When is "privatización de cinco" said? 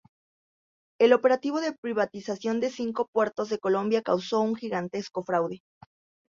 1.79-3.07